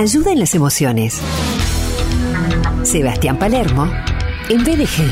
[0.00, 1.20] Ayuda en las emociones.
[2.84, 3.86] Sebastián Palermo,
[4.48, 5.04] en BDG.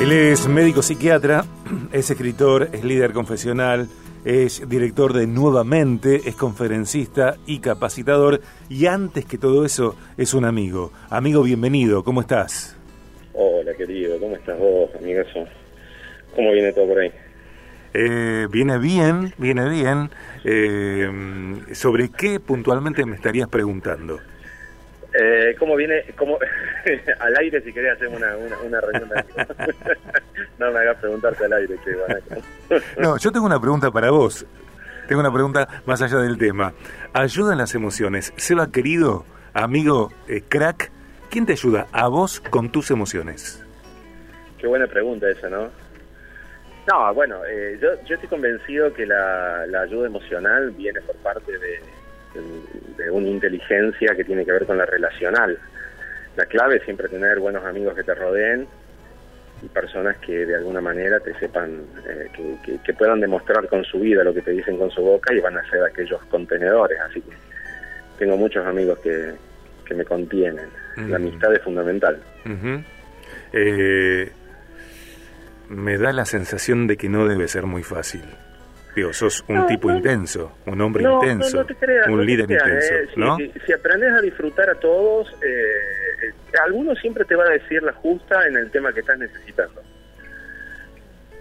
[0.00, 1.44] Él es médico psiquiatra,
[1.92, 3.90] es escritor, es líder confesional,
[4.24, 8.40] es director de Nuevamente, es conferencista y capacitador
[8.70, 10.92] y antes que todo eso es un amigo.
[11.10, 12.74] Amigo, bienvenido, ¿cómo estás?
[13.34, 15.44] Hola querido, ¿cómo estás vos, amigazo?
[16.34, 17.12] ¿Cómo viene todo por ahí?
[17.94, 20.10] Eh, viene bien, viene bien.
[20.44, 21.10] Eh,
[21.72, 24.20] ¿Sobre qué puntualmente me estarías preguntando?
[25.12, 26.04] Eh, ¿Cómo viene?
[26.16, 26.38] Cómo,
[27.20, 29.08] al aire, si querés, hacer una, una, reunión.
[30.58, 34.46] no me hagas preguntarte al aire, che, No, yo tengo una pregunta para vos.
[35.08, 36.74] Tengo una pregunta más allá del tema.
[37.14, 38.34] Ayuda en las emociones.
[38.36, 40.90] Seba, querido, amigo, eh, crack,
[41.30, 43.64] ¿quién te ayuda a vos con tus emociones?
[44.58, 45.70] Qué buena pregunta esa, ¿no?
[46.88, 51.52] No, bueno, eh, yo, yo estoy convencido que la, la ayuda emocional viene por parte
[51.52, 51.80] de,
[52.96, 55.58] de una inteligencia que tiene que ver con la relacional.
[56.36, 58.66] La clave es siempre tener buenos amigos que te rodeen
[59.62, 62.30] y personas que de alguna manera te sepan, eh,
[62.84, 65.56] que, puedan demostrar con su vida lo que te dicen con su boca y van
[65.56, 66.98] a ser aquellos contenedores.
[67.00, 67.32] Así que
[68.18, 69.34] tengo muchos amigos que,
[69.84, 70.68] que me contienen.
[70.96, 72.20] La amistad es fundamental.
[73.52, 74.30] Eh,
[75.68, 78.22] me da la sensación de que no debe ser muy fácil
[79.12, 81.64] sos un tipo intenso, un hombre intenso,
[82.08, 83.36] un líder intenso, eh, ¿no?
[83.36, 86.32] Si, aprendes a disfrutar a todos, eh, eh,
[86.64, 89.82] alguno siempre te va a decir la justa en el tema que estás necesitando.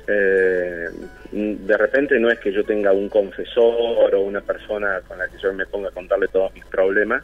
[0.08, 5.38] de repente no es que yo tenga un confesor o una persona con la que
[5.38, 7.23] yo me ponga a contarle todos mis problemas.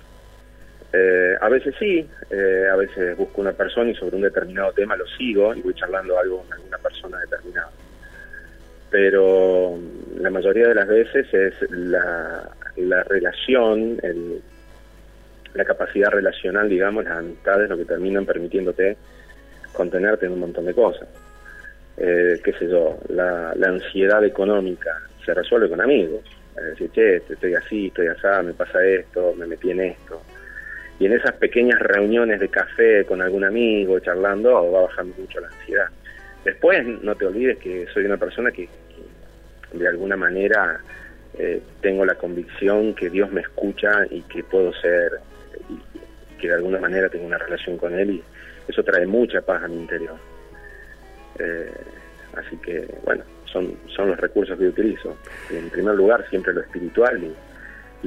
[1.41, 2.07] A veces sí,
[2.71, 6.19] a veces busco una persona y sobre un determinado tema lo sigo y voy charlando
[6.19, 7.71] algo con alguna persona determinada
[8.93, 9.75] pero
[10.19, 12.47] la mayoría de las veces es la,
[13.09, 13.97] relación,
[15.55, 18.95] la capacidad relacional, digamos, las amistades lo que terminan permitiéndote
[19.73, 21.07] contenerte en un montón de cosas.
[21.97, 24.91] Eh, qué sé yo, la, ansiedad económica
[25.25, 26.21] se resuelve con amigos.
[26.55, 26.91] Es decir,
[27.31, 30.21] estoy así, estoy así, me pasa esto, me metí en esto.
[31.03, 35.47] Y en esas pequeñas reuniones de café con algún amigo, charlando, va bajando mucho la
[35.49, 35.87] ansiedad.
[36.45, 38.69] Después, no te olvides que soy una persona que,
[39.73, 40.79] de alguna manera
[41.37, 45.19] eh, tengo la convicción que Dios me escucha y que puedo ser,
[45.69, 48.23] y que de alguna manera tengo una relación con Él y
[48.69, 50.15] eso trae mucha paz a mi interior.
[51.37, 51.69] Eh,
[52.37, 55.17] así que, bueno, son, son los recursos que utilizo.
[55.51, 57.33] En primer lugar, siempre lo espiritual y,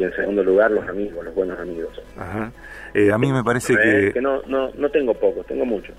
[0.04, 2.00] en segundo lugar, los amigos, los buenos amigos.
[2.16, 2.52] Ajá.
[2.94, 4.12] Eh, a mí me parece que...
[4.12, 5.94] que no, no, no tengo pocos, tengo muchos.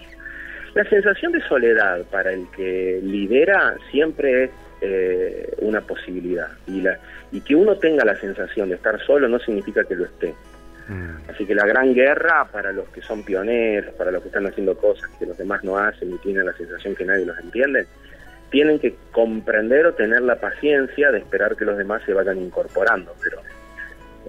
[0.74, 6.50] La sensación de soledad para el que lidera siempre es eh, una posibilidad.
[6.68, 7.00] Y, la,
[7.32, 10.34] y que uno tenga la sensación de estar solo no significa que lo esté.
[10.88, 11.32] Mm.
[11.32, 14.78] Así que la gran guerra para los que son pioneros, para los que están haciendo
[14.78, 17.88] cosas que los demás no hacen y tienen la sensación que nadie los entiende,
[18.52, 23.14] tienen que comprender o tener la paciencia de esperar que los demás se vayan incorporando.
[23.22, 23.42] Pero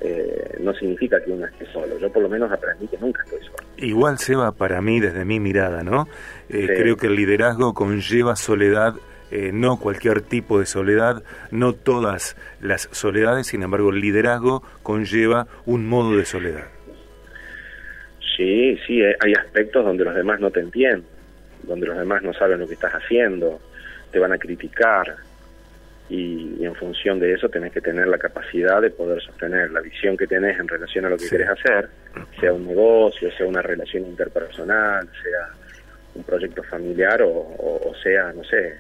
[0.01, 1.99] eh, no significa que uno esté solo.
[1.99, 3.57] Yo por lo menos aprendí que nunca estoy solo.
[3.77, 6.09] Igual, Seba, para mí, desde mi mirada, ¿no?
[6.49, 8.95] Eh, creo que el liderazgo conlleva soledad.
[9.31, 15.47] Eh, no cualquier tipo de soledad, no todas las soledades, sin embargo el liderazgo conlleva
[15.67, 16.65] un modo de soledad.
[18.39, 21.05] Sí, sí, hay aspectos donde los demás no te entienden,
[21.65, 23.61] donde los demás no saben lo que estás haciendo,
[24.11, 25.15] te van a criticar,
[26.09, 30.17] y, en función de eso tenés que tener la capacidad de poder sostener la visión
[30.17, 31.89] que tenés en relación a lo que querés hacer,
[32.41, 35.49] sea un negocio, sea una relación interpersonal, sea
[36.15, 38.77] un proyecto familiar o, sea, no sé,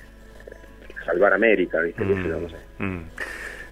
[1.04, 2.04] salvar América, ¿viste?
[2.04, 2.56] Mm, no sé.
[2.78, 3.02] Mm.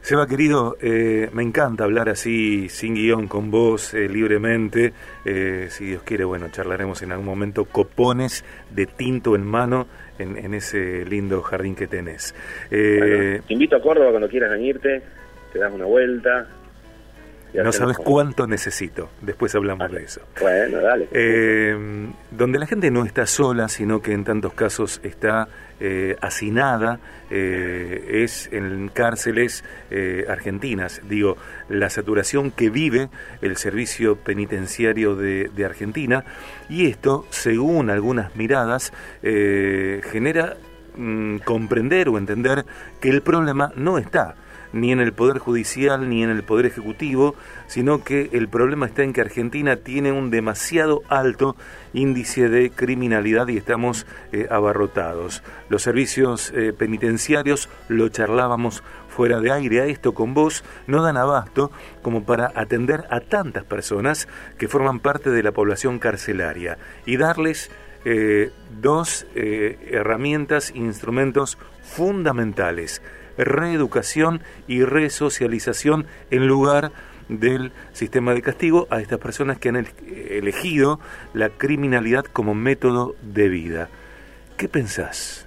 [0.07, 4.93] Seba, querido, eh, me encanta hablar así, sin guion, con vos, eh, libremente.
[5.25, 9.89] Eh, si Dios quiere, bueno, charlaremos en algún momento copones de tinto en mano
[10.21, 12.37] en, ese lindo jardín que tenés.
[12.71, 15.03] te invito a Córdoba cuando quieras venirte,
[15.53, 16.47] te das una vuelta,
[17.53, 19.09] no sabes cuánto necesito.
[19.23, 20.21] Después hablamos de eso.
[20.41, 21.09] Bueno, dale.
[22.31, 25.49] Donde la gente no está sola, sino que en tantos casos está
[25.81, 27.01] eh, hacinada,
[27.31, 29.65] eh, es en cárceles
[30.29, 31.01] argentinas.
[31.09, 31.37] Digo,
[31.69, 33.09] la saturación que vive
[33.43, 36.25] el servicio penitenciario de, Argentina.
[36.69, 38.93] Y esto, según algunas miradas,
[39.23, 40.57] genera
[40.97, 42.65] mm, comprender o entender
[43.01, 44.37] que el problema no está
[44.77, 47.35] ni en el Poder Judicial ni en el Poder Ejecutivo,
[47.67, 51.57] sino que el problema está en que Argentina tiene un demasiado alto
[51.93, 55.43] índice de criminalidad y estamos eh, abarrotados.
[55.69, 61.17] Los servicios eh, penitenciarios, lo charlábamos fuera de aire a esto con vos, no dan
[61.17, 61.71] abasto
[62.03, 66.77] como para atender a tantas personas que forman parte de la población carcelaria
[67.07, 67.71] y darles
[68.05, 73.03] eh, dos herramientas, instrumentos fundamentales,
[73.37, 76.91] reeducación y resocialización en lugar
[77.29, 81.01] del sistema de castigo a estas personas que han elegido
[81.35, 83.89] la criminalidad como método de vida.
[84.57, 85.47] ¿Qué pensás?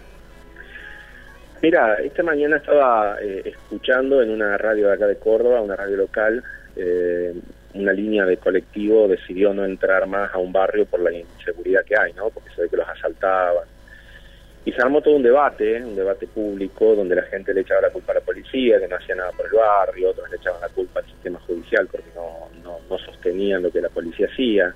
[1.62, 5.98] Mira, esta mañana estaba eh, escuchando en una radio de acá de Córdoba, una radio
[5.98, 6.42] local,
[6.76, 7.34] eh,
[7.74, 11.96] una línea de colectivo decidió no entrar más a un barrio por la inseguridad que
[12.00, 12.30] hay, ¿no?
[12.30, 13.66] Porque se ve que los asaltaban,
[14.70, 18.12] y se todo un debate, un debate público, donde la gente le echaba la culpa
[18.12, 21.00] a la policía, que no hacía nada por el barrio, otros le echaban la culpa
[21.00, 24.72] al sistema judicial porque no, no, sostenían lo que la policía hacía.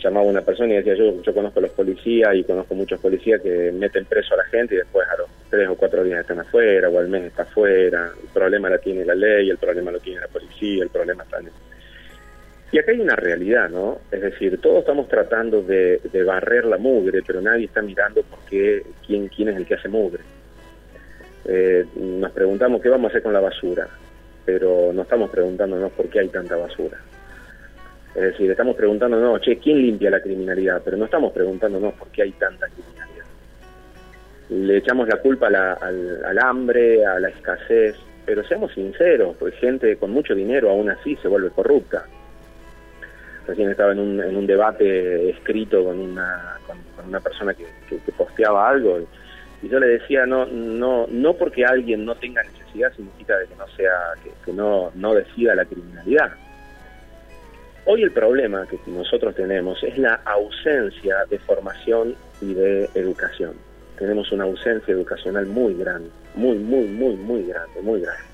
[0.00, 3.40] Llamaba una persona y decía, yo, yo conozco a los policías y conozco muchos policías
[3.40, 6.38] que meten preso a la gente y después a los tres o cuatro días están
[6.38, 8.12] afuera o al menos está afuera.
[8.22, 11.40] El problema la tiene la ley, el problema lo tiene la policía, el problema está
[11.40, 11.48] en
[12.70, 13.98] y acá hay una realidad, ¿no?
[14.10, 18.82] Es decir, todos estamos tratando de, barrer la mugre, pero nadie está mirando por qué,
[19.06, 20.22] quién, quién es el que hace mugre.
[21.46, 23.88] Eh, nos preguntamos qué vamos a hacer con la basura,
[24.44, 26.98] pero no estamos preguntándonos por qué hay tanta basura.
[28.14, 30.82] Es decir, estamos preguntándonos, che, ¿quién limpia la criminalidad?
[30.84, 33.24] Pero no estamos preguntándonos por qué hay tanta criminalidad.
[34.50, 39.96] Le echamos la culpa al, al hambre, a la escasez, pero seamos sinceros, pues gente
[39.96, 42.04] con mucho dinero aún así se vuelve corrupta
[43.48, 46.76] recién estaba en un, debate escrito con una, con,
[47.08, 47.66] una persona que,
[48.16, 49.00] posteaba algo.
[49.62, 53.56] Y yo le decía no no no porque alguien no tenga necesidad significa de que
[53.56, 53.90] no sea
[54.44, 56.30] que, no no decida la criminalidad.
[57.86, 63.54] Hoy el problema que nosotros tenemos es la ausencia de formación y de educación.
[63.98, 68.27] Tenemos una ausencia educacional muy grande muy muy muy muy grande muy grande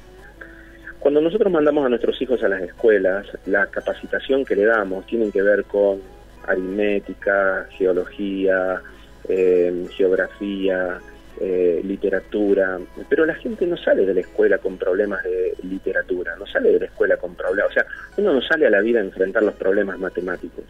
[1.04, 5.30] cuando nosotros mandamos a nuestros hijos a las escuelas, la capacitación que le damos tiene
[5.30, 6.00] que ver con
[6.46, 8.80] aritmética, geología,
[9.28, 10.98] eh, geografía,
[11.38, 16.46] eh, literatura, pero la gente no sale de la escuela con problemas de literatura, no
[16.46, 17.84] sale de la escuela con problemas, o sea,
[18.16, 20.64] uno no sale a la vida a enfrentar los problemas matemáticos,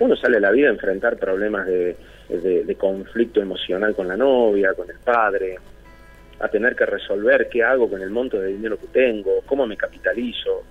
[0.00, 4.88] uno sale a la vida a enfrentar problemas de conflicto emocional con la novia, con
[4.88, 5.58] el padre,
[6.40, 9.76] a tener que resolver qué hago con el monto de dinero que tengo, cómo me
[9.76, 10.64] capitalizo.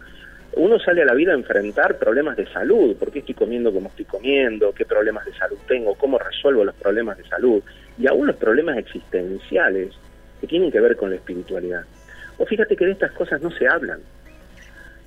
[0.54, 3.90] Uno sale a la vida a enfrentar problemas de salud, por qué estoy comiendo como
[3.90, 7.62] estoy comiendo, qué problemas de salud tengo, cómo resuelvo los problemas de salud,
[7.98, 9.94] y aún los problemas existenciales
[10.40, 11.84] que tienen que ver con la espiritualidad.
[12.38, 14.00] O fíjate que de estas cosas no se hablan.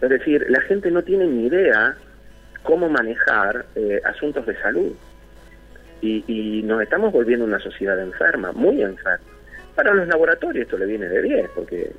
[0.01, 1.97] Es decir, la gente no tiene ni idea
[2.62, 4.93] cómo manejar eh, asuntos de salud.
[6.03, 9.30] Y, y nos estamos volviendo una sociedad enferma, muy enferma.
[9.75, 11.93] Para los laboratorios esto le viene de 10, porque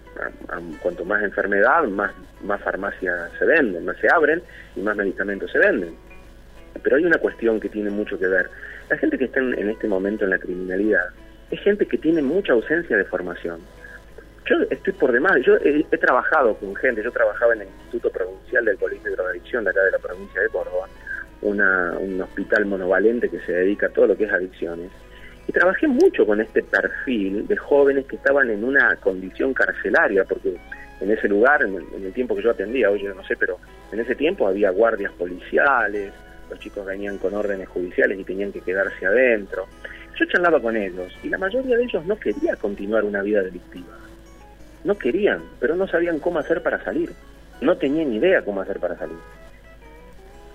[0.82, 2.12] cuanto más enfermedad, más,
[2.44, 4.42] más farmacias se venden, más se abren
[4.76, 5.96] y más medicamentos se venden.
[6.84, 8.50] Pero hay una cuestión que tiene mucho que ver.
[8.90, 11.06] La gente que está en, este momento en la criminalidad
[11.50, 13.60] es gente que tiene mucha ausencia de formación.
[14.46, 18.66] Yo estoy por demás, yo he, trabajado con gente, yo trabajaba en el Instituto Provincial
[18.66, 20.88] del Colegio de Drogadicción de acá de la provincia de Córdoba,
[21.42, 24.90] un hospital monovalente que se dedica a todo lo que es adicciones
[25.52, 30.56] trabajé mucho con este perfil de jóvenes que estaban en una condición carcelaria, porque
[31.00, 33.58] en ese lugar, en el, tiempo que yo atendía, hoy yo no sé, pero
[33.92, 36.14] en ese tiempo había guardias policiales,
[36.50, 39.68] los chicos venían con órdenes judiciales y tenían que quedarse adentro.
[40.20, 43.98] Yo charlaba con ellos y la mayoría de ellos no quería continuar una vida delictiva.
[44.84, 47.12] No querían, pero no sabían cómo hacer para salir.
[47.62, 49.18] No tenían idea cómo hacer para salir.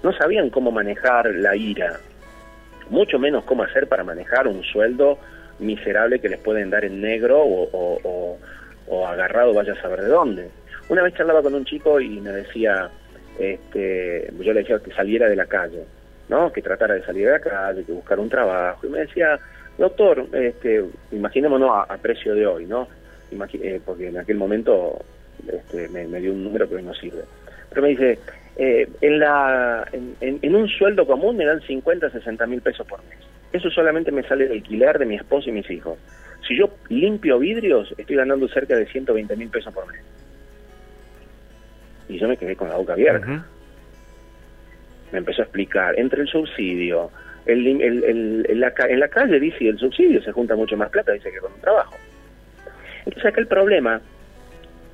[0.02, 1.98] No sabían cómo manejar la ira,
[2.90, 5.18] mucho menos cómo hacer para manejar un sueldo
[5.58, 8.38] miserable que les pueden dar en negro o,
[9.08, 10.50] agarrado vaya a saber de dónde.
[10.88, 12.90] Una vez charlaba con un chico y me decía,
[13.38, 15.84] este, yo le decía que saliera de la calle,
[16.28, 16.52] ¿no?
[16.52, 19.38] que tratara de salir de la calle, que buscar un trabajo, y me decía,
[19.78, 22.88] doctor, este, imaginémonos a, precio de hoy, ¿no?
[23.54, 24.98] Eh, porque en aquel momento
[25.52, 27.22] este, me, me dio un número que hoy no sirve.
[27.68, 28.18] Pero me dice,
[28.56, 33.18] eh, en, la, en, un sueldo común me dan 50, 60 mil pesos por mes.
[33.52, 35.98] Eso solamente me sale el alquiler de mi esposo y mis hijos.
[36.46, 40.00] Si yo limpio vidrios, estoy ganando cerca de 120 mil pesos por mes.
[42.08, 43.44] Y yo me quedé con la boca abierta.
[45.12, 47.10] Me empezó a explicar, entre el subsidio,
[47.46, 51.30] el, en, la, en la calle dice el subsidio se junta mucho más plata, dice
[51.30, 51.94] que con un trabajo.
[53.04, 54.00] Entonces acá el problema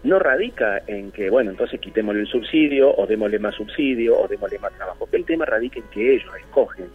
[0.05, 4.59] no radica en que, bueno, entonces quitémosle el subsidio, o démosle más subsidio, o démosle
[4.59, 5.09] más trabajo.
[5.13, 6.87] El tema radica en que ellos escogen,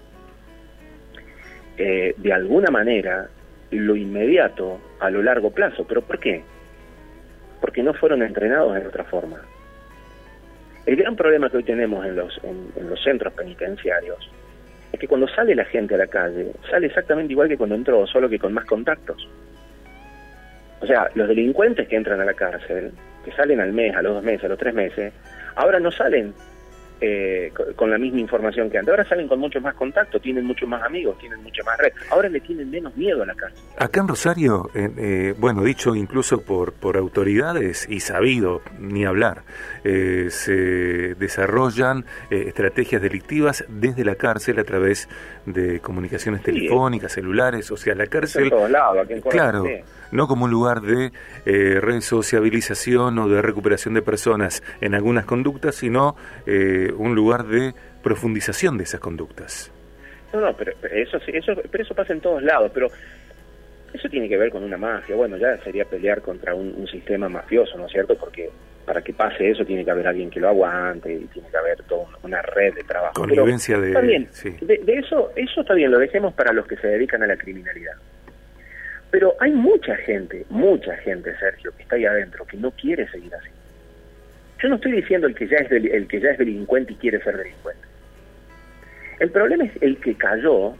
[1.78, 3.30] eh, de alguna manera,
[3.72, 5.86] lo inmediato a lo largo plazo.
[5.88, 6.44] ¿Pero por qué?
[7.62, 9.42] Porque no fueron entrenados en otra forma.
[10.86, 14.32] El gran problema que hoy tenemos en los, en los centros penitenciarios
[14.92, 18.08] es que cuando sale la gente a la calle, sale exactamente igual que cuando entró,
[18.08, 19.28] solo que con más contactos.
[20.80, 22.92] O sea, los delincuentes que entran a la cárcel,
[23.26, 25.14] que salen al mes, a los dos meses, a los tres meses,
[25.56, 26.34] ahora no salen
[27.00, 28.92] eh, con la misma información que antes.
[28.92, 31.92] Ahora salen con mucho más contacto, tienen muchos más amigos, tienen mucha más red.
[32.10, 33.60] Ahora le tienen menos miedo a la cárcel.
[33.78, 39.44] Acá en Rosario, eh, bueno, dicho incluso por, por autoridades y sabido, ni hablar,
[39.84, 45.08] eh, se desarrollan estrategias delictivas desde la cárcel a través
[45.46, 48.46] de comunicaciones telefónicas, celulares, o sea, la cárcel...
[48.46, 49.66] En todos lados, aquí en claro,
[50.12, 51.12] no como un lugar de
[51.80, 57.74] resociabilización o de recuperación de personas en algunas conductas, sino un lugar de
[58.04, 59.72] profundización de esas conductas.
[60.34, 62.90] No, no, pero, eso, eso, pero eso pasa en todos lados, pero
[63.94, 65.16] eso tiene que ver con una mafia.
[65.16, 68.16] Bueno, ya sería pelear contra un, sistema mafioso, ¿no es cierto?
[68.18, 68.50] Porque
[68.86, 71.84] para que pase eso tiene que haber alguien que lo aguante y tiene que haber
[71.84, 73.14] toda una red de trabajo.
[73.14, 73.92] Convivencia de...
[73.92, 74.30] También,
[74.62, 77.36] de, de, eso, eso está bien, lo dejemos para los que se dedican a la
[77.36, 77.96] criminalidad.
[79.12, 83.34] Pero hay mucha gente, mucha gente, Sergio, que está ahí adentro, que no quiere seguir
[83.36, 83.50] así.
[84.62, 87.22] Yo no estoy diciendo el que ya es el que ya es delincuente y quiere
[87.24, 87.88] ser delincuente.
[89.20, 90.76] El problema es el que cayó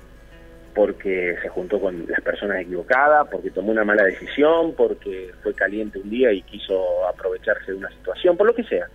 [0.76, 5.98] porque se juntó con las personas equivocadas, porque tomó una mala decisión, porque fue caliente
[5.98, 8.88] un día y quiso aprovecharse de una situación, por lo que sea.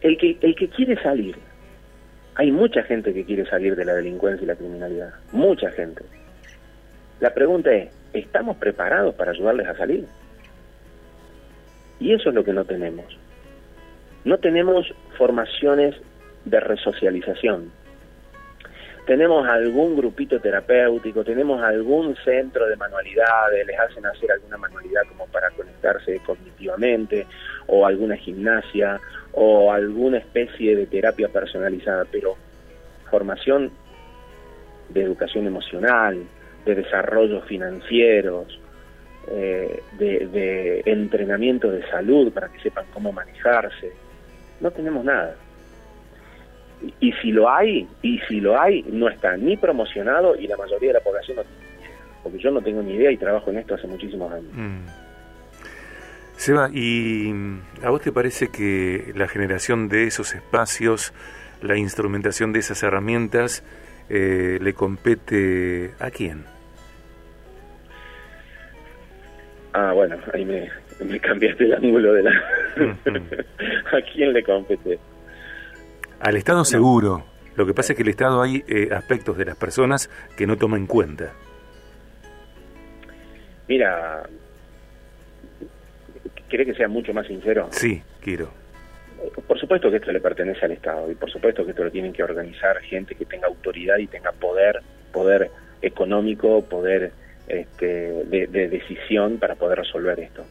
[0.00, 1.36] El que el que quiere salir,
[2.36, 6.02] hay mucha gente que quiere salir de la delincuencia y la criminalidad, mucha gente.
[7.20, 10.06] La pregunta es, ¿estamos preparados para ayudarles a salir?
[12.00, 13.06] Y eso es lo que no tenemos.
[14.24, 15.96] No tenemos formaciones
[16.44, 17.72] de resocialización.
[19.06, 25.26] Tenemos algún grupito terapéutico, tenemos algún centro de manualidades, les hacen hacer alguna manualidad como
[25.28, 27.26] para conectarse cognitivamente,
[27.66, 29.00] o alguna gimnasia,
[29.32, 32.36] o alguna especie de terapia personalizada, pero
[33.10, 33.70] formación
[34.90, 36.22] de educación emocional,
[36.64, 38.60] de desarrollos financieros,
[39.30, 43.92] eh, de, entrenamiento de salud para que sepan cómo manejarse.
[44.60, 45.36] No tenemos nada.
[47.00, 50.88] Y, si lo hay, y si lo hay, no está ni promocionado y la mayoría
[50.88, 51.90] de la población no tiene
[52.22, 54.52] Porque yo no tengo ni idea y trabajo en esto hace muchísimos años.
[54.52, 54.86] Mm.
[56.36, 57.34] Seba, ¿y
[57.82, 61.12] a vos te parece que la generación de esos espacios,
[61.62, 63.64] la instrumentación de esas herramientas,
[64.08, 66.44] eh, le compete a quién?
[69.72, 72.30] Ah, bueno, ahí me, cambiaste el ángulo de la...
[73.92, 74.98] ¿A quién le compete?
[76.20, 77.24] Al Estado seguro.
[77.54, 80.56] Lo que pasa es que el Estado hay eh, aspectos de las personas que no
[80.56, 81.32] toma en cuenta.
[83.68, 84.22] Mira,
[86.48, 87.68] ¿quiere que sea mucho más sincero?
[87.70, 88.57] Sí, quiero.
[89.46, 92.12] Por supuesto que esto le pertenece al Estado y por supuesto que esto lo tienen
[92.12, 94.80] que organizar gente que tenga autoridad y tenga poder,
[95.12, 95.50] poder
[95.82, 97.12] económico, poder
[97.48, 100.44] este, de, decisión para poder resolver esto.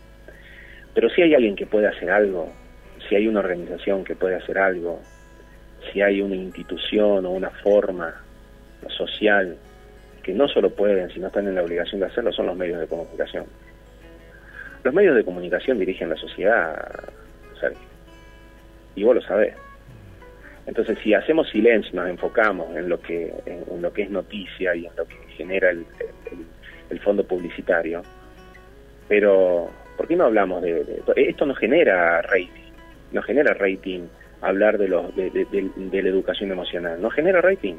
[0.93, 2.51] Pero si hay alguien que puede hacer algo,
[3.07, 5.01] si hay una organización que puede hacer algo,
[5.91, 8.21] si hay una institución o una forma
[8.89, 9.57] social
[10.23, 12.87] que no solo pueden, sino están en la obligación de hacerlo, son los medios de
[12.87, 13.45] comunicación.
[14.83, 16.75] Los medios de comunicación dirigen la sociedad,
[17.59, 17.86] Sergio.
[18.97, 19.55] Y vos lo sabés.
[20.65, 24.85] Entonces, si hacemos silencio, nos enfocamos en lo que en, lo que es noticia y
[24.85, 25.85] en lo que genera el,
[26.89, 28.01] el fondo publicitario.
[29.07, 31.45] Pero, ¿por qué no hablamos de, esto?
[31.45, 32.71] no genera rating,
[33.11, 34.07] no genera rating
[34.41, 37.75] hablar de, los, de, la educación emocional, no genera rating.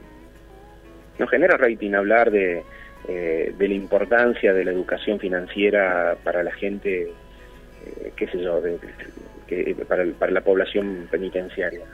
[1.18, 2.62] No genera rating hablar de,
[3.08, 7.10] eh, de la importancia de la educación financiera para la gente,
[7.84, 8.60] eh, qué sé yo,
[9.48, 11.84] que, para, para la población penitenciaria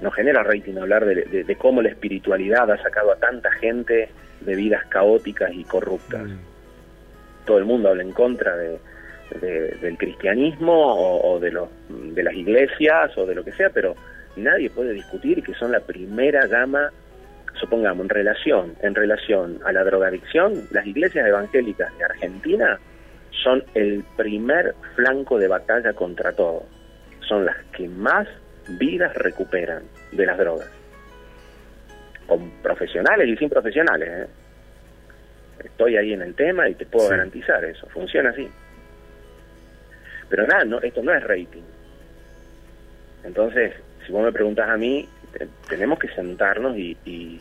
[0.00, 4.08] no genera rating hablar de, cómo la espiritualidad ha sacado a tanta gente
[4.40, 6.22] de vidas caóticas y corruptas.
[6.22, 6.38] Mm.
[7.44, 8.78] Todo el mundo habla en contra de,
[9.40, 13.94] del cristianismo o, de, los, de las iglesias o de lo que sea, pero
[14.36, 16.90] nadie puede discutir que son la primera gama,
[17.58, 22.80] supongamos, en relación, en relación a la drogadicción, las iglesias evangélicas de Argentina
[23.42, 26.64] son el primer flanco de batalla contra todo.
[27.26, 28.26] Son las que más
[28.78, 30.70] vidas recuperan de las drogas.
[32.26, 34.08] Con profesionales y sin profesionales.
[34.08, 34.26] ¿eh?
[35.64, 37.86] Estoy ahí en el tema y te puedo garantizar eso.
[37.88, 38.48] Funciona así.
[40.28, 41.62] Pero nada, no, esto no es rating.
[43.24, 43.74] Entonces,
[44.06, 45.08] si vos me preguntas a mí,
[45.68, 47.40] tenemos que sentarnos y, y,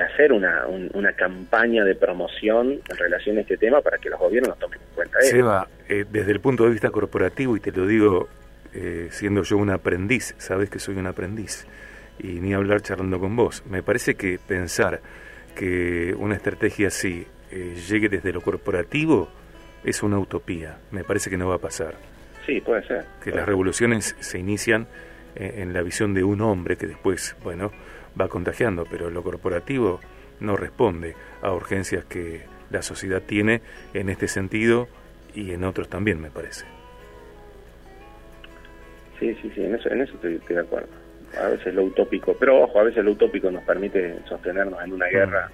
[0.00, 4.58] hacer una, una campaña de promoción en relación a este tema para que los gobiernos
[4.58, 8.28] tomen en cuenta Seba, eh, desde el punto de vista corporativo, y te lo digo
[8.72, 11.66] eh, siendo yo un aprendiz, sabes que soy un aprendiz,
[12.18, 15.00] y ni hablar charlando con vos, me parece que pensar
[15.54, 19.28] que una estrategia así eh, llegue desde lo corporativo
[19.84, 21.94] es una utopía, me parece que no va a pasar.
[22.46, 23.04] Sí, puede ser.
[23.22, 24.86] Que las revoluciones se inician
[25.34, 27.72] eh, en la visión de un hombre que después, bueno,
[28.18, 30.00] va contagiando, pero lo corporativo
[30.40, 33.60] no responde a urgencias que la sociedad tiene
[33.94, 34.88] en este sentido
[35.34, 36.66] y en otros también, me parece.
[39.18, 40.88] Sí, sí, sí, en eso, en eso estoy, de acuerdo.
[41.40, 45.06] A veces lo utópico, pero ojo, a veces lo utópico nos permite sostenernos en una
[45.06, 45.10] mm.
[45.10, 45.50] guerra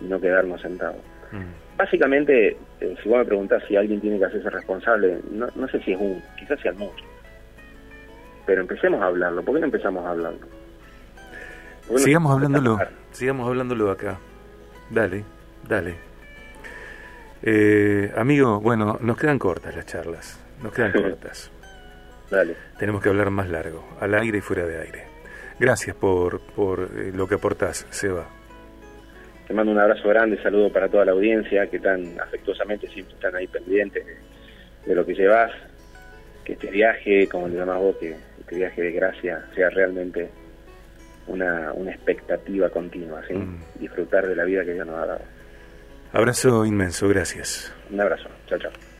[0.00, 1.02] y no quedarnos sentados.
[1.30, 1.76] Mm.
[1.76, 5.80] Básicamente, eh, si vos me preguntás si alguien tiene que hacerse responsable, no, no sé
[5.82, 7.04] si es uno, quizás sea mucho
[8.50, 9.44] pero empecemos a hablarlo.
[9.44, 10.40] ¿Por qué no empezamos a hablarlo?
[11.96, 12.78] Sigamos hablándolo,
[13.12, 14.18] sigamos hablándolo acá.
[14.90, 15.24] Dale,
[15.68, 15.94] dale.
[17.42, 21.50] Eh, amigo, bueno, nos quedan cortas las charlas, nos quedan cortas.
[22.30, 22.54] Dale.
[22.78, 25.04] Tenemos que hablar más largo, al aire y fuera de aire.
[25.58, 28.26] Gracias por, por eh, lo que aportás, Seba.
[29.50, 33.34] Te mando un abrazo grande, saludo para toda la audiencia que tan afectuosamente siempre están
[33.34, 34.06] ahí pendientes
[34.86, 35.50] de, lo que llevas.
[36.44, 40.30] Que este viaje, como le llamás vos, que este viaje de gracia sea realmente
[41.30, 43.34] una, una expectativa continua, ¿sí?
[43.34, 43.60] Mm.
[43.78, 45.22] disfrutar de la vida que Dios nos ha dado.
[46.12, 47.72] Abrazo inmenso, gracias.
[47.90, 48.72] Un abrazo, chao, chao.